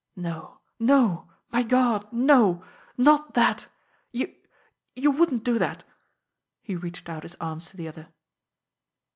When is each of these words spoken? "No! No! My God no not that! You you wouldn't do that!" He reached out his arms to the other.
"No! 0.15 0.61
No! 0.79 1.29
My 1.51 1.61
God 1.61 2.11
no 2.11 2.63
not 2.97 3.35
that! 3.35 3.67
You 4.11 4.33
you 4.95 5.11
wouldn't 5.11 5.43
do 5.43 5.59
that!" 5.59 5.83
He 6.63 6.75
reached 6.75 7.07
out 7.07 7.21
his 7.21 7.35
arms 7.39 7.67
to 7.69 7.77
the 7.77 7.87
other. 7.87 8.07